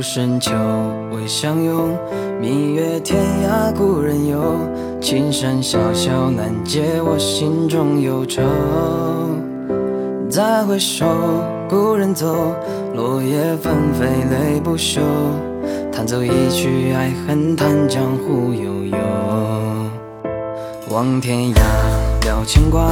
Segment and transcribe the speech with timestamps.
[0.00, 0.52] 深秋
[1.12, 1.96] 未相拥，
[2.40, 4.56] 明月天涯故人游。
[5.00, 8.42] 青山小小难解我心中忧愁。
[10.28, 11.06] 再回首，
[11.68, 12.54] 故人走，
[12.94, 15.00] 落叶纷飞泪不休。
[15.90, 18.98] 弹奏一曲爱恨，叹江湖悠悠。
[20.90, 21.60] 望天涯，
[22.26, 22.88] 了牵挂，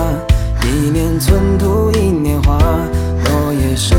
[0.62, 2.58] 一念寸土一年华。
[2.58, 3.98] 落叶深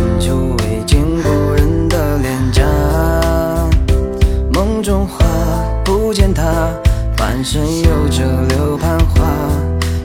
[7.39, 9.31] 半生有着柳盼花。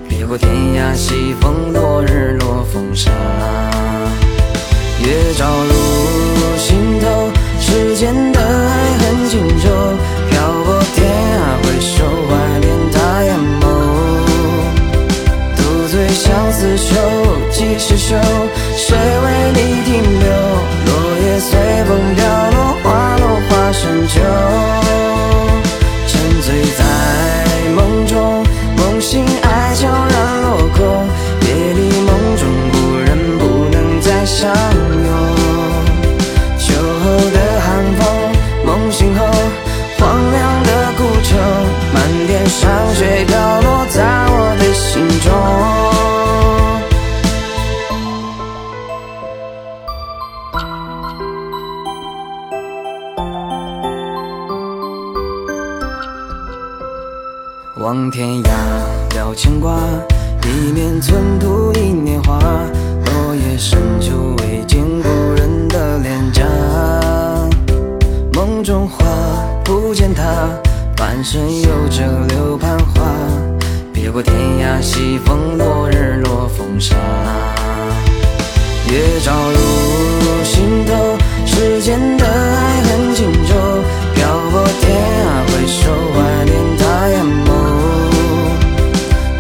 [0.09, 0.49] 别过天
[0.79, 3.11] 涯，西风落日落风沙。
[5.01, 5.73] 月照入
[6.57, 7.29] 心头，
[7.59, 9.69] 世间的爱恨情仇。
[10.31, 12.31] 漂泊天涯，回首怀
[12.61, 13.63] 念他眼眸。
[15.57, 16.95] 独醉相思愁，
[17.51, 18.15] 几时休？
[43.35, 45.33] 霜雪飘落在我的心中。
[57.83, 58.49] 望天涯，
[59.17, 59.77] 了牵挂，
[60.45, 62.39] 一念寸土一年华。
[62.39, 66.45] 落叶深秋，未见故人的脸颊。
[68.33, 69.05] 梦中花，
[69.65, 70.23] 不见他，
[70.97, 73.04] 半生有着柳盼花。
[74.15, 76.95] 过天涯，西风落日落风沙。
[78.89, 79.59] 月照入
[80.45, 83.83] 心头，世间的爱恨情仇。
[84.15, 87.51] 漂泊天涯，回首怀念他眼眸。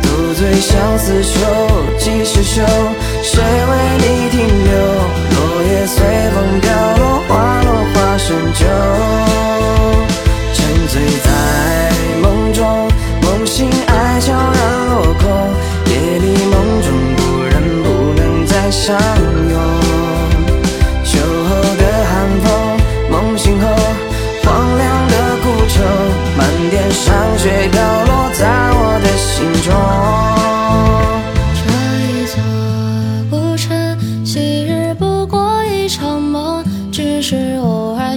[0.02, 1.38] 独醉相思愁，
[1.96, 2.60] 几时休？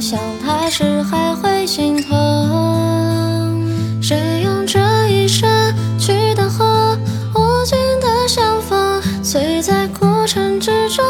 [0.10, 3.62] 想他时还会心疼。
[4.02, 4.80] 谁用这
[5.10, 5.50] 一生
[6.00, 6.66] 去等候
[7.36, 9.02] 无尽的相逢？
[9.22, 11.04] 醉在孤城之中，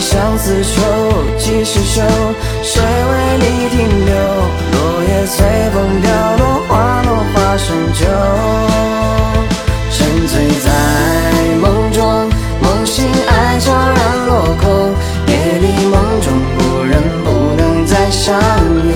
[0.00, 0.82] 相思愁
[1.38, 2.02] 几时休
[2.62, 4.14] 谁为你停留
[4.72, 8.04] 落叶随风飘落花落花深秋
[9.90, 10.70] 沉醉在
[11.60, 12.30] 梦中
[12.60, 15.16] 梦醒爱悄然落空。
[15.26, 18.94] 别离梦中故人不能再相拥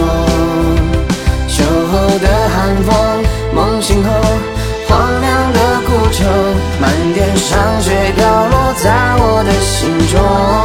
[1.49, 3.25] 秋后的寒风
[3.55, 4.11] 梦醒后
[4.89, 6.27] 荒凉的孤城
[6.81, 10.60] 漫天殇雪飘落在我的心中。